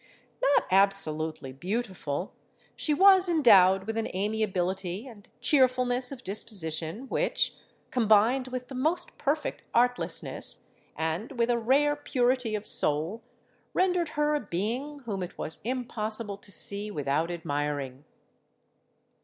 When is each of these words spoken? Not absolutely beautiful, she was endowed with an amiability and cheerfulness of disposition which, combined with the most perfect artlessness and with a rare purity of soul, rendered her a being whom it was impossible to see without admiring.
Not 0.41 0.63
absolutely 0.71 1.51
beautiful, 1.53 2.33
she 2.75 2.91
was 2.91 3.29
endowed 3.29 3.85
with 3.85 3.97
an 3.97 4.07
amiability 4.15 5.05
and 5.05 5.29
cheerfulness 5.41 6.11
of 6.11 6.23
disposition 6.23 7.07
which, 7.07 7.53
combined 7.91 8.47
with 8.47 8.67
the 8.67 8.73
most 8.73 9.19
perfect 9.19 9.61
artlessness 9.75 10.65
and 10.97 11.33
with 11.33 11.51
a 11.51 11.59
rare 11.59 11.95
purity 11.95 12.55
of 12.55 12.65
soul, 12.65 13.21
rendered 13.75 14.09
her 14.17 14.33
a 14.33 14.39
being 14.39 15.01
whom 15.01 15.21
it 15.21 15.37
was 15.37 15.59
impossible 15.63 16.35
to 16.37 16.51
see 16.51 16.89
without 16.89 17.29
admiring. 17.29 18.03